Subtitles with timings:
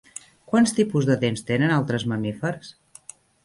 [0.53, 2.75] Quants tipus de dents tenen altres mamífers?